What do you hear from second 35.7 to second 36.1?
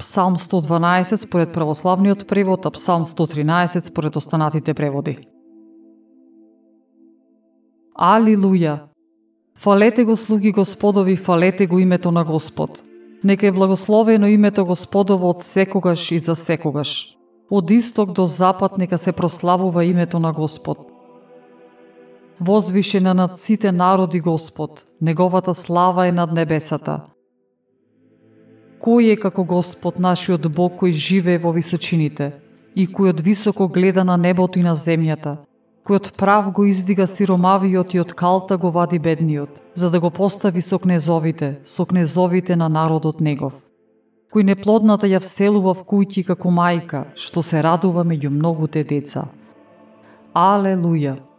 кој од